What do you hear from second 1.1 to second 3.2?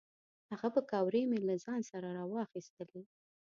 مې له ځان سره را واخیستلې.